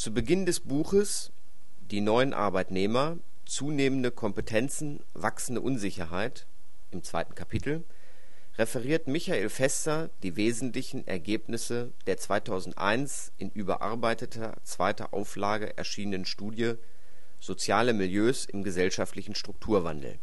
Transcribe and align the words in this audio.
Zu 0.00 0.14
Beginn 0.14 0.46
des 0.46 0.60
Buches 0.60 1.30
Die 1.90 2.00
neuen 2.00 2.32
Arbeitnehmer– 2.32 3.18
Zunehmende 3.44 4.10
Kompetenzen, 4.10 5.00
wachsende 5.12 5.60
Unsicherheit 5.60 6.46
im 6.90 7.02
zweiten 7.02 7.34
Kapitel 7.34 7.84
referiert 8.56 9.08
Michael 9.08 9.50
Fester 9.50 10.08
die 10.22 10.36
wesentlichen 10.36 11.06
Ergebnisse 11.06 11.92
der 12.06 12.16
2001 12.16 13.32
in 13.36 13.50
überarbeiteter 13.50 14.56
zweiter 14.62 15.12
Auflage 15.12 15.76
erschienenen 15.76 16.24
Studie 16.24 16.76
Soziale 17.38 17.92
Milieus 17.92 18.46
im 18.46 18.64
gesellschaftlichen 18.64 19.34
Strukturwandel. 19.34 20.18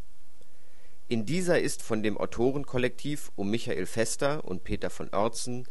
In 1.07 1.27
dieser 1.27 1.61
ist 1.61 1.83
von 1.83 2.01
dem 2.01 2.17
Autorenkollektiv 2.17 3.31
um 3.35 3.51
Michael 3.51 3.85
Fester 3.85 4.43
und 4.43 4.63
Peter 4.63 4.89
von 4.89 5.09
Oertzen 5.13 5.67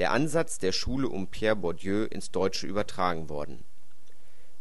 der 0.00 0.10
Ansatz 0.12 0.58
der 0.58 0.72
Schule 0.72 1.08
um 1.08 1.28
Pierre 1.28 1.54
Bourdieu 1.54 2.04
ins 2.06 2.32
Deutsche 2.32 2.66
übertragen 2.66 3.28
worden. 3.28 3.64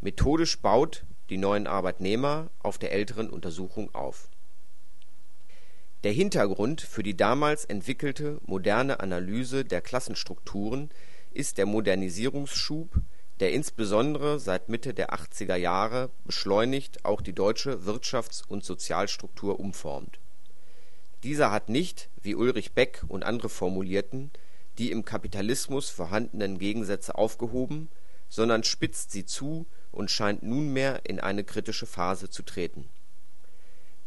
Methodisch 0.01 0.59
baut 0.59 1.05
Die 1.29 1.37
neuen 1.37 1.65
Arbeitnehmer 1.65 2.49
auf 2.59 2.77
der 2.77 2.91
älteren 2.91 3.29
Untersuchung 3.29 3.95
auf 3.95 4.29
der 6.03 6.11
Hintergrund 6.11 6.81
für 6.81 7.03
die 7.03 7.15
damals 7.15 7.65
entwickelte 7.65 8.39
moderne 8.45 9.01
Analyse 9.01 9.65
der 9.65 9.81
Klassenstrukturen 9.81 10.89
ist 11.31 11.57
der 11.57 11.65
Modernisierungsschub, 11.65 13.01
der 13.41 13.51
insbesondere 13.51 14.39
seit 14.39 14.69
Mitte 14.69 14.93
der 14.93 15.13
80er 15.13 15.55
Jahre 15.55 16.09
beschleunigt 16.23 17.03
auch 17.03 17.21
die 17.21 17.33
deutsche 17.33 17.85
Wirtschafts- 17.85 18.43
und 18.47 18.63
Sozialstruktur 18.63 19.59
umformt. 19.59 20.19
Dieser 21.23 21.51
hat 21.51 21.67
nicht, 21.67 22.09
wie 22.21 22.35
Ulrich 22.35 22.71
Beck 22.71 23.03
und 23.09 23.23
andere 23.23 23.49
formulierten, 23.49 24.31
die 24.79 24.91
im 24.91 25.03
Kapitalismus 25.03 25.89
vorhandenen 25.89 26.57
Gegensätze 26.57 27.15
aufgehoben, 27.15 27.89
sondern 28.29 28.63
spitzt 28.63 29.11
sie 29.11 29.25
zu 29.25 29.67
und 29.91 30.09
scheint 30.09 30.41
nunmehr 30.41 31.01
in 31.03 31.19
eine 31.19 31.43
kritische 31.43 31.85
Phase 31.85 32.29
zu 32.29 32.43
treten. 32.43 32.87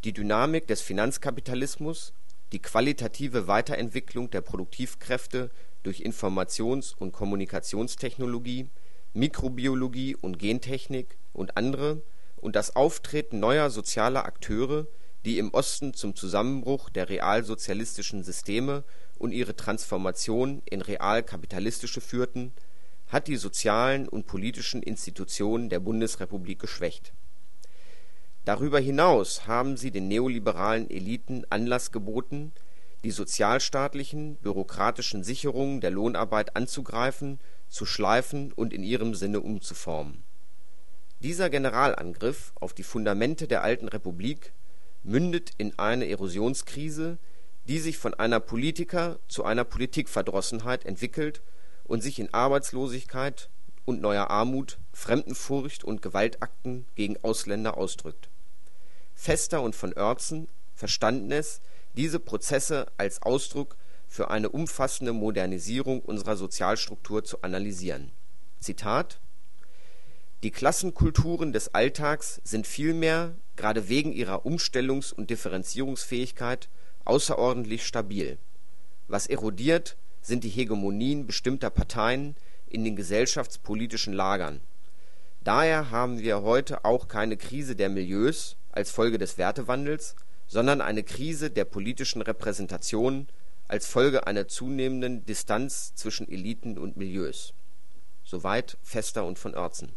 Die 0.04 0.14
Dynamik 0.14 0.66
des 0.66 0.80
Finanzkapitalismus, 0.80 2.14
die 2.52 2.60
qualitative 2.60 3.46
Weiterentwicklung 3.46 4.30
der 4.30 4.40
Produktivkräfte 4.40 5.50
durch 5.82 6.00
Informations 6.00 6.94
und 6.94 7.12
Kommunikationstechnologie, 7.12 8.70
Mikrobiologie 9.12 10.16
und 10.16 10.38
Gentechnik 10.38 11.18
und 11.34 11.56
andere 11.58 12.02
und 12.36 12.56
das 12.56 12.74
Auftreten 12.74 13.40
neuer 13.40 13.68
sozialer 13.68 14.24
Akteure, 14.24 14.86
die 15.24 15.38
im 15.38 15.52
Osten 15.54 15.94
zum 15.94 16.14
Zusammenbruch 16.16 16.90
der 16.90 17.08
realsozialistischen 17.08 18.24
Systeme 18.24 18.84
und 19.18 19.32
ihre 19.32 19.54
Transformation 19.56 20.62
in 20.64 20.82
real-kapitalistische 20.82 22.00
führten, 22.00 22.52
hat 23.08 23.28
die 23.28 23.36
sozialen 23.36 24.08
und 24.08 24.26
politischen 24.26 24.82
Institutionen 24.82 25.68
der 25.68 25.80
Bundesrepublik 25.80 26.58
geschwächt 26.58 27.12
Darüber 28.44 28.80
hinaus 28.80 29.46
haben 29.46 29.76
sie 29.76 29.92
den 29.92 30.08
neoliberalen 30.08 30.90
Eliten 30.90 31.44
Anlass 31.48 31.92
geboten, 31.92 32.52
die 33.04 33.12
sozialstaatlichen, 33.12 34.36
bürokratischen 34.36 35.22
Sicherungen 35.22 35.80
der 35.80 35.92
Lohnarbeit 35.92 36.56
anzugreifen, 36.56 37.38
zu 37.68 37.86
schleifen 37.86 38.52
und 38.52 38.72
in 38.72 38.82
ihrem 38.82 39.14
Sinne 39.14 39.40
umzuformen. 39.40 40.24
Dieser 41.20 41.50
Generalangriff 41.50 42.52
auf 42.56 42.74
die 42.74 42.82
Fundamente 42.82 43.46
der 43.46 43.62
alten 43.62 43.86
Republik 43.86 44.52
mündet 45.02 45.52
in 45.58 45.78
eine 45.78 46.08
Erosionskrise, 46.08 47.18
die 47.66 47.78
sich 47.78 47.98
von 47.98 48.14
einer 48.14 48.40
Politiker- 48.40 49.18
zu 49.28 49.44
einer 49.44 49.64
Politikverdrossenheit 49.64 50.84
entwickelt 50.84 51.42
und 51.84 52.02
sich 52.02 52.18
in 52.18 52.32
Arbeitslosigkeit 52.32 53.50
und 53.84 54.00
neuer 54.00 54.30
Armut, 54.30 54.78
Fremdenfurcht 54.92 55.84
und 55.84 56.02
Gewaltakten 56.02 56.86
gegen 56.94 57.22
Ausländer 57.22 57.76
ausdrückt 57.76 58.28
Fester 59.14 59.62
und 59.62 59.76
von 59.76 59.92
Oertzen 59.92 60.48
verstanden 60.74 61.30
es, 61.30 61.60
diese 61.94 62.18
Prozesse 62.18 62.86
als 62.96 63.22
Ausdruck 63.22 63.76
für 64.08 64.30
eine 64.30 64.48
umfassende 64.48 65.12
Modernisierung 65.12 66.00
unserer 66.00 66.36
Sozialstruktur 66.36 67.24
zu 67.24 67.42
analysieren. 67.42 68.12
Zitat 68.58 69.20
Die 70.42 70.50
Klassenkulturen 70.50 71.52
des 71.52 71.74
Alltags 71.74 72.40
sind 72.44 72.66
vielmehr, 72.66 73.36
gerade 73.56 73.88
wegen 73.88 74.12
ihrer 74.12 74.46
Umstellungs 74.46 75.12
und 75.12 75.30
Differenzierungsfähigkeit, 75.30 76.68
außerordentlich 77.04 77.86
stabil. 77.86 78.38
Was 79.08 79.26
erodiert, 79.26 79.96
sind 80.20 80.44
die 80.44 80.48
Hegemonien 80.48 81.26
bestimmter 81.26 81.70
Parteien 81.70 82.36
in 82.68 82.84
den 82.84 82.96
gesellschaftspolitischen 82.96 84.12
Lagern. 84.12 84.60
Daher 85.44 85.90
haben 85.90 86.20
wir 86.20 86.42
heute 86.42 86.84
auch 86.84 87.08
keine 87.08 87.36
Krise 87.36 87.74
der 87.74 87.88
Milieus 87.88 88.56
als 88.70 88.90
Folge 88.90 89.18
des 89.18 89.38
Wertewandels, 89.38 90.14
sondern 90.46 90.80
eine 90.80 91.02
Krise 91.02 91.50
der 91.50 91.64
politischen 91.64 92.22
Repräsentation 92.22 93.28
als 93.68 93.86
Folge 93.86 94.26
einer 94.26 94.48
zunehmenden 94.48 95.24
Distanz 95.24 95.94
zwischen 95.94 96.28
Eliten 96.28 96.78
und 96.78 96.96
Milieus. 96.96 97.54
Soweit 98.22 98.78
Fester 98.82 99.24
und 99.24 99.38
von 99.38 99.54
Oertzen. 99.54 99.92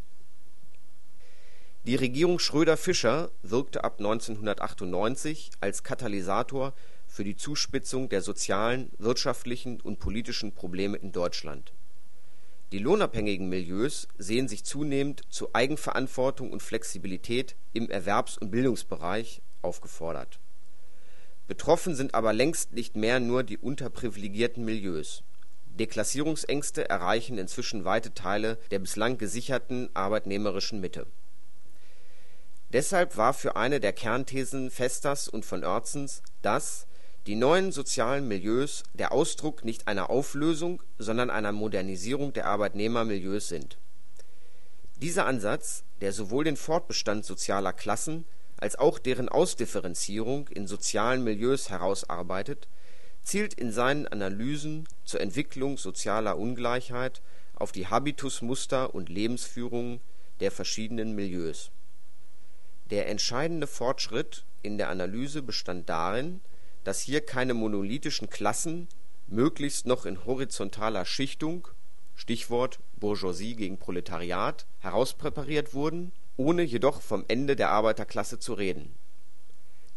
Die 1.85 1.95
Regierung 1.95 2.39
Schröder-Fischer 2.39 3.31
wirkte 3.43 3.83
ab 3.83 3.99
1998 3.99 5.51
als 5.61 5.83
Katalysator 5.83 6.73
für 7.07 7.23
die 7.23 7.35
Zuspitzung 7.35 8.09
der 8.09 8.21
sozialen, 8.21 8.91
wirtschaftlichen 8.97 9.79
und 9.81 9.99
politischen 9.99 10.53
Probleme 10.53 10.97
in 10.97 11.11
Deutschland 11.11 11.73
die 12.75 12.79
lohnabhängigen 12.79 13.47
Milieus 13.47 14.07
sehen 14.17 14.47
sich 14.47 14.65
zunehmend 14.65 15.21
zu 15.29 15.53
Eigenverantwortung 15.53 16.51
und 16.51 16.63
Flexibilität 16.63 17.55
im 17.71 17.89
Erwerbs 17.89 18.37
und 18.37 18.51
Bildungsbereich 18.51 19.41
aufgefordert. 19.61 20.39
Betroffen 21.47 21.95
sind 21.95 22.15
aber 22.15 22.33
längst 22.33 22.73
nicht 22.73 22.95
mehr 22.95 23.21
nur 23.21 23.43
die 23.43 23.57
unterprivilegierten 23.57 24.65
Milieus. 24.65 25.23
Deklassierungsängste 25.67 26.89
erreichen 26.89 27.37
inzwischen 27.37 27.85
weite 27.85 28.13
Teile 28.13 28.57
der 28.71 28.79
bislang 28.79 29.17
gesicherten 29.17 29.89
arbeitnehmerischen 29.93 30.81
Mitte. 30.81 31.05
Deshalb 32.75 33.15
war 33.15 33.33
für 33.33 33.55
eine 33.55 33.79
der 33.79 33.93
Kernthesen 33.93 34.69
Festers 34.69 35.29
und 35.29 35.45
von 35.45 35.63
Oertzens 35.63 36.21
das 36.41 36.87
die 37.25 37.35
neuen 37.35 37.71
sozialen 37.71 38.27
Milieus 38.27 38.83
der 38.91 39.13
Ausdruck 39.13 39.63
nicht 39.63 39.87
einer 39.87 40.09
Auflösung, 40.09 40.83
sondern 40.97 41.29
einer 41.29 41.53
Modernisierung 41.53 42.33
der 42.33 42.47
Arbeitnehmermilieus 42.47 43.47
sind. 43.47 43.77
Dieser 44.97 45.25
Ansatz, 45.25 45.85
der 46.01 46.11
sowohl 46.11 46.43
den 46.43 46.57
Fortbestand 46.57 47.23
sozialer 47.23 47.71
Klassen 47.71 48.25
als 48.57 48.77
auch 48.77 48.99
deren 48.99 49.29
Ausdifferenzierung 49.29 50.49
in 50.49 50.67
sozialen 50.67 51.23
Milieus 51.23 51.69
herausarbeitet, 51.69 52.67
zielt 53.21 53.53
in 53.53 53.71
seinen 53.71 54.05
Analysen 54.05 54.85
zur 55.05 55.21
Entwicklung 55.21 55.77
sozialer 55.77 56.37
Ungleichheit 56.37 57.21
auf 57.55 57.71
die 57.71 57.87
Habitusmuster 57.87 58.93
und 58.93 59.07
Lebensführungen 59.07 60.01
der 60.41 60.51
verschiedenen 60.51 61.15
Milieus. 61.15 61.71
Der 62.91 63.07
entscheidende 63.07 63.67
Fortschritt 63.67 64.45
in 64.61 64.77
der 64.77 64.89
Analyse 64.89 65.41
bestand 65.41 65.89
darin 65.89 66.41
dass 66.85 67.01
hier 67.01 67.25
keine 67.25 67.55
monolithischen 67.55 68.29
Klassen, 68.29 68.87
möglichst 69.27 69.87
noch 69.87 70.05
in 70.05 70.23
horizontaler 70.23 71.03
Schichtung 71.03 71.67
(Stichwort 72.13 72.79
Bourgeoisie 72.97 73.55
gegen 73.55 73.79
Proletariat) 73.79 74.67
herauspräpariert 74.81 75.73
wurden, 75.73 76.11
ohne 76.37 76.61
jedoch 76.61 77.01
vom 77.01 77.25
Ende 77.27 77.55
der 77.55 77.71
Arbeiterklasse 77.71 78.37
zu 78.37 78.53
reden. 78.53 78.93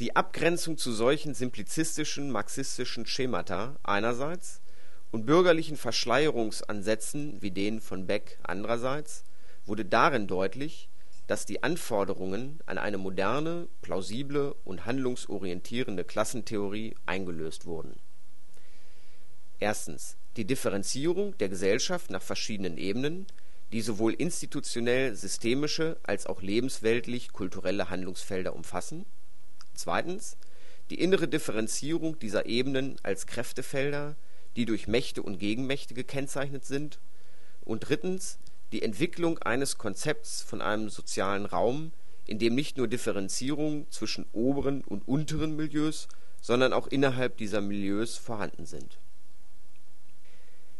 Die 0.00 0.16
Abgrenzung 0.16 0.78
zu 0.78 0.92
solchen 0.92 1.34
simplizistischen 1.34 2.30
marxistischen 2.30 3.04
Schemata 3.04 3.76
einerseits 3.82 4.62
und 5.10 5.26
bürgerlichen 5.26 5.76
Verschleierungsansätzen 5.76 7.42
wie 7.42 7.50
denen 7.50 7.82
von 7.82 8.06
Beck 8.06 8.38
andererseits 8.44 9.24
wurde 9.66 9.84
darin 9.84 10.26
deutlich 10.26 10.88
dass 11.28 11.46
die 11.46 11.62
Anforderungen 11.62 12.58
an 12.66 12.78
eine 12.78 12.98
moderne, 12.98 13.68
plausible 13.82 14.56
und 14.64 14.86
handlungsorientierende 14.86 16.02
Klassentheorie 16.02 16.96
eingelöst 17.06 17.66
wurden. 17.66 18.00
Erstens 19.60 20.16
die 20.36 20.46
Differenzierung 20.46 21.36
der 21.38 21.50
Gesellschaft 21.50 22.10
nach 22.10 22.22
verschiedenen 22.22 22.78
Ebenen, 22.78 23.26
die 23.72 23.82
sowohl 23.82 24.14
institutionell 24.14 25.14
systemische 25.14 25.98
als 26.02 26.26
auch 26.26 26.40
lebensweltlich-kulturelle 26.40 27.90
Handlungsfelder 27.90 28.56
umfassen. 28.56 29.04
Die 30.90 31.00
innere 31.00 31.28
Differenzierung 31.28 32.18
dieser 32.18 32.46
Ebenen 32.46 32.96
als 33.02 33.26
Kräftefelder, 33.26 34.16
die 34.56 34.64
durch 34.64 34.88
Mächte 34.88 35.22
und 35.22 35.38
Gegenmächte 35.38 35.92
gekennzeichnet 35.92 36.64
sind. 36.64 36.98
Und 37.60 37.80
drittens 37.80 38.38
die 38.72 38.82
Entwicklung 38.82 39.38
eines 39.38 39.78
Konzepts 39.78 40.42
von 40.42 40.60
einem 40.60 40.90
sozialen 40.90 41.46
Raum, 41.46 41.92
in 42.26 42.38
dem 42.38 42.54
nicht 42.54 42.76
nur 42.76 42.88
Differenzierungen 42.88 43.90
zwischen 43.90 44.26
oberen 44.32 44.82
und 44.82 45.08
unteren 45.08 45.56
Milieus, 45.56 46.08
sondern 46.40 46.72
auch 46.72 46.86
innerhalb 46.86 47.38
dieser 47.38 47.60
Milieus 47.60 48.16
vorhanden 48.16 48.66
sind. 48.66 48.98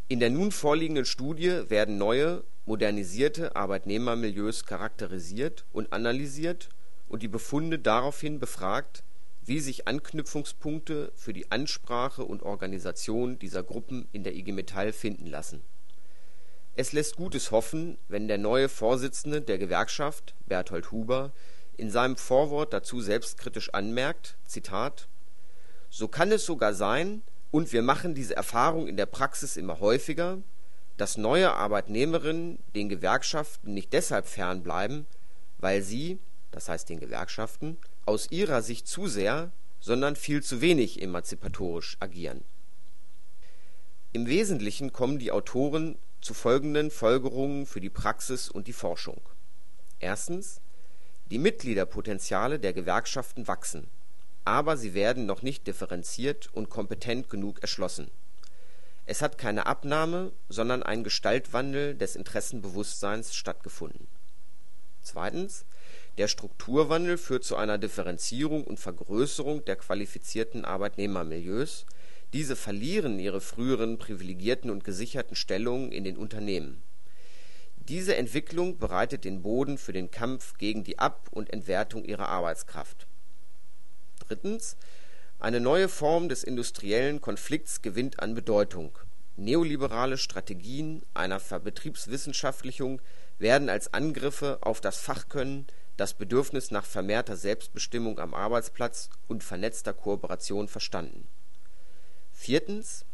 In 0.09 0.21
der 0.21 0.31
nun 0.31 0.53
vorliegenden 0.53 1.05
Studie 1.05 1.69
werden 1.69 1.99
neue, 1.99 2.45
modernisierte 2.67 3.57
Arbeitnehmermilieus 3.57 4.65
charakterisiert 4.65 5.65
und 5.73 5.93
analysiert 5.93 6.69
und 7.09 7.23
die 7.23 7.29
Befunde 7.29 7.79
daraufhin 7.79 8.39
befragt, 8.39 9.03
wie 9.45 9.61
sich 9.61 9.89
Anknüpfungspunkte 9.89 11.13
für 11.15 11.33
die 11.33 11.51
Ansprache 11.51 12.25
und 12.25 12.43
Organisation 12.43 13.39
dieser 13.39 13.63
Gruppen 13.63 14.07
in 14.13 14.23
der 14.23 14.35
IG 14.35 14.53
Metall 14.53 14.93
finden 14.93 15.27
lassen. 15.27 15.63
Es 16.81 16.93
lässt 16.93 17.17
Gutes 17.17 17.51
hoffen, 17.51 17.99
wenn 18.07 18.29
der 18.29 18.39
neue 18.39 18.69
Vorsitzende 18.69 19.41
der 19.43 19.59
Gewerkschaft, 19.59 20.37
Berthold 20.47 20.93
Huber, 20.93 21.33
in 21.77 21.91
seinem 21.91 22.17
Vorwort 22.17 22.73
dazu 22.73 23.01
selbstkritisch 23.01 23.75
anmerkt: 23.75 24.37
„Zitat, 24.45 25.09
So 25.91 26.07
kann 26.07 26.31
es 26.31 26.47
sogar 26.47 26.75
sein, 26.75 27.23
und 27.51 27.73
wir 27.73 27.83
machen 27.83 28.15
diese 28.15 28.37
Erfahrung 28.37 28.87
in 28.87 28.97
der 28.97 29.07
Praxis 29.07 29.57
immer 29.57 29.81
häufiger, 29.81 30.39
dass 30.97 31.17
neue 31.17 31.53
Arbeitnehmerinnen 31.53 32.61
den 32.77 32.89
Gewerkschaften 32.89 33.75
nicht 33.75 33.93
deshalb 33.93 34.29
fernbleiben, 34.29 35.09
weil 35.59 35.83
sie 35.83 36.21
(das 36.53 36.69
heißt 36.69 36.89
den 36.89 37.01
Gewerkschaften) 37.01 37.77
aus 38.07 38.31
ihrer 38.31 38.63
Sicht 38.63 38.87
zu 38.87 39.09
sehr, 39.09 39.51
sondern 39.81 40.15
viel 40.15 40.45
zu 40.45 40.61
wenig 40.61 41.03
emanzipatorisch 41.03 41.97
agieren. 41.99 42.45
Im 44.13 44.29
Wesentlichen 44.29 44.93
kommen 44.93 45.19
die 45.19 45.33
Autoren 45.33 45.99
zu 46.21 46.35
folgenden 46.35 46.91
Folgerungen 46.91 47.67
für 47.67 47.81
die 47.81 47.91
Praxis 47.91 48.49
und 48.49 48.67
die 48.67 48.73
Forschung: 48.73 49.21
Erstens, 49.99 50.61
Die 51.31 51.39
Mitgliederpotenziale 51.39 52.59
der 52.59 52.73
Gewerkschaften 52.73 53.47
wachsen, 53.47 53.89
aber 54.47 54.79
sie 54.79 54.95
werden 54.95 55.27
noch 55.27 55.43
nicht 55.43 55.67
differenziert 55.67 56.49
und 56.55 56.71
kompetent 56.71 57.29
genug 57.29 57.61
erschlossen. 57.61 58.11
Es 59.05 59.21
hat 59.21 59.37
keine 59.39 59.67
Abnahme, 59.67 60.33
sondern 60.49 60.83
ein 60.83 61.05
Gestaltwandel 61.05 61.95
des 61.95 62.17
Interessenbewusstseins 62.17 63.35
stattgefunden. 63.35 64.07
Zweitens 65.03 65.67
der 66.19 66.29
Strukturwandel 66.29 67.17
führt 67.17 67.45
zu 67.45 67.57
einer 67.57 67.79
Differenzierung 67.79 68.65
und 68.65 68.81
Vergrößerung 68.81 69.65
der 69.65 69.77
qualifizierten 69.77 70.65
Arbeitnehmermilieus, 70.65 71.87
diese 72.33 72.57
verlieren 72.57 73.19
ihre 73.19 73.41
früheren 73.41 73.99
privilegierten 73.99 74.71
und 74.71 74.85
gesicherten 74.85 75.35
Stellungen 75.35 75.93
in 75.93 76.05
den 76.05 76.17
Unternehmen. 76.17 76.83
Diese 77.77 78.17
Entwicklung 78.17 78.79
bereitet 78.79 79.25
den 79.25 79.41
Boden 79.41 79.79
für 79.79 79.95
den 79.95 80.11
Kampf 80.11 80.59
gegen 80.59 80.85
die 80.85 80.99
Ab 80.99 81.29
und 81.31 81.51
Entwertung 81.51 82.05
ihrer 82.05 82.29
Arbeitskraft. 82.29 83.07
Drittens 84.27 84.77
Eine 85.39 85.61
neue 85.61 85.89
Form 85.89 86.29
des 86.29 86.45
industriellen 86.45 87.21
Konflikts 87.21 87.81
gewinnt 87.81 88.21
an 88.21 88.35
Bedeutung. 88.35 88.99
Neoliberale 89.37 90.19
Strategien 90.19 91.03
einer 91.15 91.41
Verbetriebswissenschaftlichung 91.41 93.01
werden 93.39 93.71
als 93.71 93.95
Angriffe 93.95 94.59
auf 94.61 94.81
das 94.81 94.99
Fachkönnen 94.99 95.67
das 95.97 96.15
Bedürfnis 96.15 96.71
nach 96.71 96.85
vermehrter 96.85 97.37
Selbstbestimmung 97.37 98.19
am 98.19 98.35
Arbeitsplatz 98.35 99.09
und 99.29 99.43
vernetzter 99.43 99.95
Kooperation 99.95 100.69
verstanden. 100.69 101.27
Viertens 102.41 103.05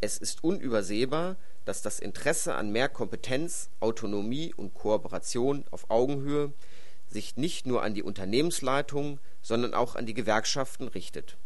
Es 0.00 0.16
ist 0.16 0.42
unübersehbar, 0.42 1.36
dass 1.66 1.82
das 1.82 2.00
Interesse 2.00 2.54
an 2.54 2.72
mehr 2.72 2.88
Kompetenz, 2.88 3.68
Autonomie 3.80 4.54
und 4.54 4.72
Kooperation 4.72 5.64
auf 5.70 5.90
Augenhöhe 5.90 6.54
sich 7.06 7.36
nicht 7.36 7.66
nur 7.66 7.82
an 7.82 7.92
die 7.92 8.02
Unternehmensleitung, 8.02 9.20
sondern 9.42 9.74
auch 9.74 9.94
an 9.94 10.06
die 10.06 10.14
Gewerkschaften 10.14 10.88
richtet. 10.88 11.36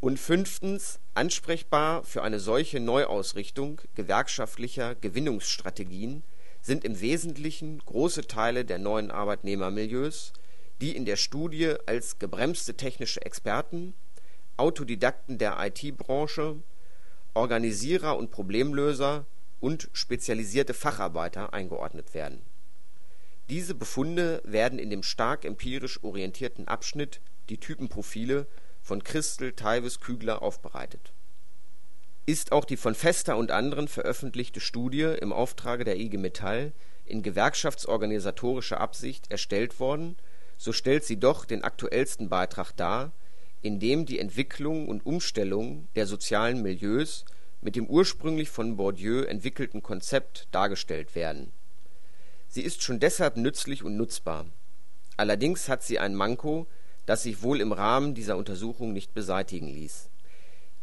Und 0.00 0.18
fünftens 0.18 0.98
Ansprechbar 1.12 2.02
für 2.04 2.22
eine 2.22 2.40
solche 2.40 2.80
Neuausrichtung 2.80 3.82
gewerkschaftlicher 3.94 4.94
Gewinnungsstrategien 4.94 6.24
sind 6.62 6.84
im 6.84 6.98
Wesentlichen 7.00 7.80
große 7.80 8.26
Teile 8.26 8.64
der 8.64 8.78
neuen 8.78 9.10
Arbeitnehmermilieus, 9.10 10.32
die 10.80 10.96
in 10.96 11.04
der 11.04 11.16
Studie 11.16 11.74
als 11.84 12.18
gebremste 12.18 12.74
technische 12.74 13.20
Experten, 13.24 13.94
Autodidakten 14.56 15.38
der 15.38 15.56
IT-Branche, 15.58 16.56
Organisierer 17.34 18.16
und 18.16 18.30
Problemlöser 18.30 19.26
und 19.60 19.88
spezialisierte 19.92 20.74
Facharbeiter 20.74 21.52
eingeordnet 21.52 22.14
werden. 22.14 22.42
Diese 23.48 23.74
Befunde 23.74 24.42
werden 24.44 24.78
in 24.78 24.90
dem 24.90 25.02
stark 25.02 25.44
empirisch 25.44 26.02
orientierten 26.02 26.68
Abschnitt 26.68 27.20
Die 27.48 27.58
Typenprofile 27.58 28.46
von 28.82 29.04
Christel 29.04 29.52
Teiwes-Kügler 29.52 30.42
aufbereitet 30.42 31.12
ist 32.26 32.50
auch 32.50 32.64
die 32.64 32.76
von 32.76 32.96
Vesta 32.96 33.34
und 33.34 33.52
anderen 33.52 33.86
veröffentlichte 33.86 34.60
Studie 34.60 35.14
im 35.20 35.32
Auftrage 35.32 35.84
der 35.84 35.96
IG 35.96 36.18
Metall 36.18 36.72
in 37.04 37.22
gewerkschaftsorganisatorischer 37.22 38.80
Absicht 38.80 39.30
erstellt 39.30 39.78
worden, 39.78 40.16
so 40.56 40.72
stellt 40.72 41.04
sie 41.04 41.20
doch 41.20 41.44
den 41.44 41.62
aktuellsten 41.62 42.28
Beitrag 42.28 42.72
dar, 42.72 43.12
in 43.66 43.80
dem 43.80 44.06
die 44.06 44.18
Entwicklung 44.18 44.88
und 44.88 45.04
Umstellung 45.04 45.88
der 45.96 46.06
sozialen 46.06 46.62
Milieus 46.62 47.24
mit 47.60 47.76
dem 47.76 47.86
ursprünglich 47.86 48.48
von 48.48 48.76
Bourdieu 48.76 49.22
entwickelten 49.22 49.82
Konzept 49.82 50.48
dargestellt 50.52 51.14
werden. 51.14 51.52
Sie 52.48 52.62
ist 52.62 52.82
schon 52.82 53.00
deshalb 53.00 53.36
nützlich 53.36 53.82
und 53.82 53.96
nutzbar. 53.96 54.46
Allerdings 55.16 55.68
hat 55.68 55.82
sie 55.82 55.98
ein 55.98 56.14
Manko, 56.14 56.66
das 57.06 57.24
sich 57.24 57.42
wohl 57.42 57.60
im 57.60 57.72
Rahmen 57.72 58.14
dieser 58.14 58.36
Untersuchung 58.36 58.92
nicht 58.92 59.14
beseitigen 59.14 59.68
ließ 59.68 60.10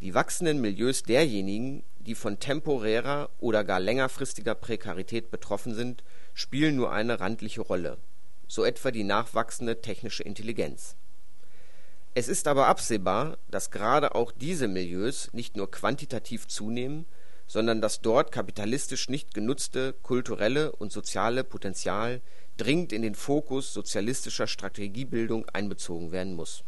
die 0.04 0.14
wachsenden 0.14 0.60
Milieus 0.60 1.04
derjenigen, 1.04 1.82
die 1.98 2.14
von 2.14 2.38
temporärer 2.38 3.30
oder 3.40 3.64
gar 3.64 3.80
längerfristiger 3.80 4.54
Prekarität 4.54 5.32
betroffen 5.32 5.74
sind, 5.74 6.04
spielen 6.34 6.76
nur 6.76 6.92
eine 6.92 7.22
randliche 7.22 7.62
Rolle, 7.62 7.98
so 8.50 8.66
etwa 8.66 8.92
die 8.92 9.06
nachwachsende 9.06 9.82
technische 9.82 10.24
Intelligenz. 10.24 10.98
Es 12.15 12.27
ist 12.27 12.48
aber 12.48 12.68
absehbar, 12.68 13.38
dass 13.50 13.71
gerade 13.71 14.15
auch 14.15 14.31
diese 14.31 14.68
Milieus 14.68 15.30
nicht 15.33 15.57
nur 15.57 15.71
quantitativ 15.71 16.48
zunehmen, 16.48 17.06
sondern 17.48 17.81
das 17.81 18.01
dort 18.01 18.31
kapitalistisch 18.31 19.10
nicht 19.10 19.33
genutzte 19.33 19.94
kulturelle 20.04 20.71
und 20.74 20.92
soziale 20.92 21.44
Potenzial 21.44 22.21
dringend 22.57 22.94
in 22.94 23.01
den 23.01 23.15
Fokus 23.15 23.74
sozialistischer 23.74 24.48
Strategiebildung 24.48 25.50
einbezogen 25.50 26.12
werden 26.12 26.36
muss 26.36 26.63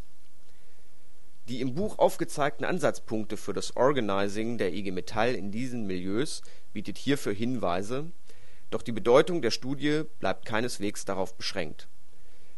die 1.47 1.61
im 1.61 1.75
Buch 1.75 1.99
aufgezeigten 1.99 2.65
Ansatzpunkte 2.65 3.37
für 3.37 3.53
das 3.53 3.75
Organizing 3.75 4.57
der 4.57 4.73
IG 4.73 4.91
Metall 4.91 5.35
in 5.35 5.51
diesen 5.51 5.85
Milieus 5.85 6.41
bietet 6.73 6.97
hierfür 6.97 7.33
Hinweise, 7.33 8.11
doch 8.71 8.81
die 8.81 8.91
Bedeutung 8.91 9.41
der 9.41 9.51
Studie 9.51 10.03
bleibt 10.19 10.45
keineswegs 10.45 11.05
darauf 11.05 11.35
beschränkt. 11.35 11.87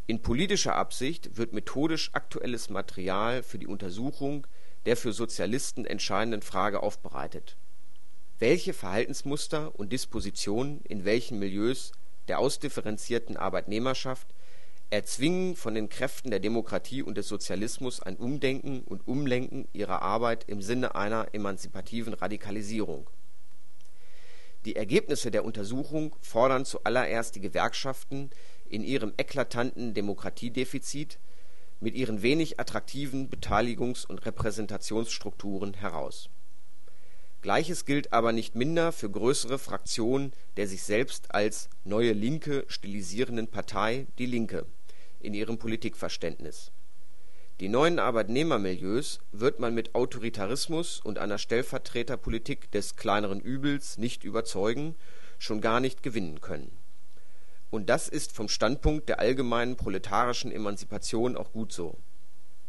In 0.10 0.22
politischer 0.22 0.74
Absicht 0.74 1.36
wird 1.36 1.52
methodisch 1.52 2.12
aktuelles 2.14 2.70
Material 2.70 3.44
für 3.44 3.60
die 3.60 3.68
Untersuchung 3.68 4.48
der 4.86 4.96
für 4.96 5.12
Sozialisten 5.12 5.84
entscheidenden 5.84 6.42
Frage 6.42 6.82
aufbereitet: 6.82 7.58
Welche 8.40 8.72
Verhaltensmuster 8.72 9.78
und 9.78 9.92
Dispositionen 9.92 10.80
in 10.86 11.04
welchen 11.04 11.40
Milieus 11.40 11.92
der 12.30 12.40
ausdifferenzierten 12.40 13.36
Arbeitnehmerschaft 13.36 14.30
erzwingen 14.92 15.58
von 15.58 15.76
den 15.76 15.90
Kräften 15.90 16.32
der 16.32 16.40
Demokratie 16.40 17.04
und 17.04 17.18
des 17.18 17.28
Sozialismus 17.28 18.02
ein 18.02 18.16
Umdenken 18.16 18.84
und 18.84 19.06
Umlenken 19.10 19.68
ihrer 19.74 20.04
Arbeit 20.04 20.46
im 20.48 20.62
Sinne 20.62 20.96
einer 20.96 21.28
emanzipativen 21.34 22.14
Radikalisierung. 22.14 23.10
Die 24.64 24.78
Ergebnisse 24.78 25.32
der 25.32 25.44
Untersuchung 25.44 26.16
fordern 26.22 26.64
zuallererst 26.64 27.36
die 27.36 27.42
Gewerkschaften 27.42 28.30
in 28.70 28.84
ihrem 28.84 29.14
eklatanten 29.18 29.94
Demokratiedefizit 29.94 31.20
mit 31.80 31.96
ihren 31.96 32.22
wenig 32.22 32.60
attraktiven 32.60 33.30
Beteiligungs 33.30 34.06
und 34.06 34.26
Repräsentationsstrukturen 34.26 35.76
heraus. 35.76 36.30
Gleiches 37.42 37.86
gilt 37.86 38.14
aber 38.14 38.32
nicht 38.32 38.56
minder 38.56 38.92
für 38.92 39.10
größere 39.10 39.60
Fraktionen 39.60 40.34
der 40.58 40.68
sich 40.68 40.84
selbst 40.84 41.34
als 41.34 41.70
„Neue 41.84 42.14
Linke 42.14 42.66
“stilisierenden 42.68 43.48
Partei 43.48 44.08
Die 44.18 44.26
Linke 44.26 44.66
in 45.20 45.34
ihrem 45.34 45.58
Politikverständnis. 45.58 46.72
Die 47.60 47.70
neuen 47.70 47.98
Arbeitnehmermilieus 47.98 49.20
wird 49.32 49.60
man 49.60 49.74
mit 49.74 49.96
Autoritarismus 49.96 51.00
und 51.00 51.18
einer 51.18 51.38
Stellvertreterpolitik 51.40 52.72
des 52.72 52.96
„kleineren 52.98 53.40
Übels 53.40 53.98
“nicht 53.98 54.24
überzeugen, 54.24 54.96
schon 55.40 55.60
gar 55.62 55.80
nicht 55.80 56.04
gewinnen 56.04 56.40
können. 56.42 56.77
Und 57.70 57.90
das 57.90 58.08
ist 58.08 58.32
vom 58.32 58.48
Standpunkt 58.48 59.10
der 59.10 59.20
allgemeinen 59.20 59.76
proletarischen 59.76 60.52
Emanzipation 60.52 61.36
auch 61.36 61.52
gut 61.52 61.74
so. 61.74 61.98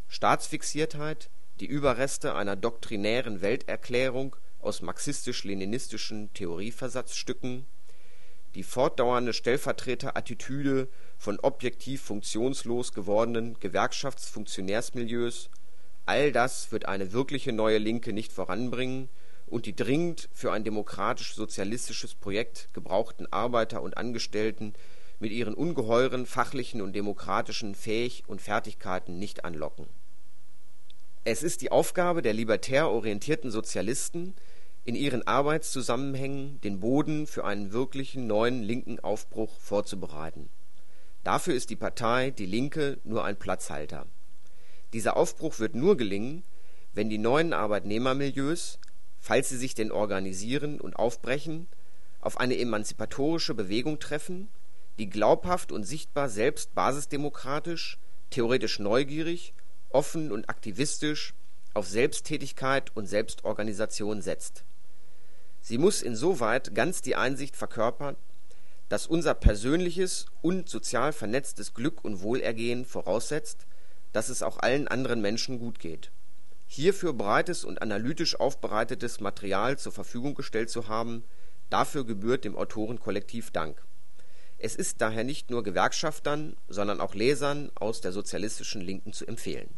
Staatsfixiertheit, 0.08 1.30
die 1.60 1.66
Überreste 1.66 2.34
einer 2.34 2.56
doktrinären 2.56 3.40
Welterklärung 3.42 4.36
aus 4.60 4.82
marxistisch-leninistischen 4.82 6.32
Theorieversatzstücken, 6.32 7.66
die 8.54 8.62
fortdauernde 8.62 9.32
Stellvertreterattitüde 9.32 10.88
von 11.16 11.38
objektiv 11.40 12.02
funktionslos 12.02 12.92
gewordenen 12.92 13.58
Gewerkschaftsfunktionärsmilieus, 13.60 15.50
all 16.06 16.32
das 16.32 16.72
wird 16.72 16.86
eine 16.86 17.12
wirkliche 17.12 17.52
Neue 17.52 17.78
Linke 17.78 18.12
nicht 18.12 18.32
voranbringen, 18.32 19.08
und 19.48 19.66
die 19.66 19.74
dringend 19.74 20.28
für 20.32 20.52
ein 20.52 20.64
demokratisch-sozialistisches 20.64 22.14
Projekt 22.14 22.68
gebrauchten 22.72 23.26
Arbeiter 23.32 23.82
und 23.82 23.96
Angestellten 23.96 24.74
mit 25.18 25.32
ihren 25.32 25.54
ungeheuren 25.54 26.26
fachlichen 26.26 26.80
und 26.80 26.94
demokratischen 26.94 27.74
Fähig 27.74 28.24
und 28.26 28.40
Fertigkeiten 28.40 29.18
nicht 29.18 29.44
anlocken. 29.44 29.86
Es 31.24 31.42
ist 31.42 31.60
die 31.62 31.72
Aufgabe 31.72 32.22
der 32.22 32.32
libertär 32.32 32.88
orientierten 32.88 33.50
Sozialisten, 33.50 34.34
in 34.84 34.94
ihren 34.94 35.26
Arbeitszusammenhängen 35.26 36.60
den 36.62 36.80
Boden 36.80 37.26
für 37.26 37.44
einen 37.44 37.72
wirklichen 37.72 38.26
neuen 38.26 38.62
linken 38.62 39.00
Aufbruch 39.00 39.58
vorzubereiten. 39.60 40.48
Dafür 41.24 41.54
ist 41.54 41.68
die 41.68 41.76
Partei 41.76 42.30
Die 42.30 42.46
Linke 42.46 42.98
nur 43.04 43.24
ein 43.24 43.36
Platzhalter. 43.36 44.06
Dieser 44.94 45.18
Aufbruch 45.18 45.58
wird 45.58 45.74
nur 45.74 45.98
gelingen, 45.98 46.42
wenn 46.94 47.10
die 47.10 47.18
neuen 47.18 47.52
Arbeitnehmermilieus, 47.52 48.78
falls 49.20 49.48
sie 49.48 49.56
sich 49.56 49.74
denn 49.74 49.92
organisieren 49.92 50.80
und 50.80 50.96
aufbrechen, 50.96 51.68
auf 52.20 52.38
eine 52.38 52.58
emanzipatorische 52.58 53.54
Bewegung 53.54 53.98
treffen, 53.98 54.48
die 54.98 55.08
glaubhaft 55.08 55.72
und 55.72 55.84
sichtbar 55.84 56.28
selbst 56.28 56.74
basisdemokratisch, 56.74 57.98
theoretisch 58.30 58.78
neugierig, 58.78 59.54
offen 59.90 60.32
und 60.32 60.48
aktivistisch 60.48 61.34
auf 61.74 61.86
Selbsttätigkeit 61.86 62.94
und 62.96 63.06
Selbstorganisation 63.06 64.20
setzt. 64.20 64.64
Sie 65.60 65.78
muss 65.78 66.02
insoweit 66.02 66.74
ganz 66.74 67.02
die 67.02 67.14
Einsicht 67.16 67.56
verkörpern, 67.56 68.16
dass 68.88 69.06
unser 69.06 69.34
persönliches 69.34 70.26
und 70.40 70.68
sozial 70.68 71.12
vernetztes 71.12 71.74
Glück 71.74 72.04
und 72.04 72.22
Wohlergehen 72.22 72.84
voraussetzt, 72.84 73.66
dass 74.12 74.28
es 74.28 74.42
auch 74.42 74.58
allen 74.58 74.88
anderen 74.88 75.20
Menschen 75.20 75.58
gut 75.58 75.78
geht. 75.78 76.10
Hierfür 76.70 77.14
breites 77.14 77.64
und 77.64 77.82
analytisch 77.82 78.38
aufbereitetes 78.38 79.20
Material 79.20 79.78
zur 79.78 79.90
Verfügung 79.90 80.34
gestellt 80.34 80.68
zu 80.68 80.86
haben, 80.86 81.24
dafür 81.70 82.04
gebührt 82.04 82.44
dem 82.44 82.56
Autorenkollektiv 82.56 83.50
Dank. 83.50 83.82
Es 84.58 84.76
ist 84.76 85.00
daher 85.00 85.24
nicht 85.24 85.50
nur 85.50 85.62
Gewerkschaftern, 85.62 86.56
sondern 86.68 87.00
auch 87.00 87.14
Lesern 87.14 87.72
aus 87.74 88.00
der 88.02 88.12
sozialistischen 88.12 88.82
Linken 88.82 89.12
zu 89.12 89.26
empfehlen 89.26 89.77